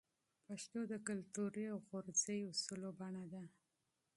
[0.47, 3.43] پښتو د کلتوري غورزی اصولو بڼه ده.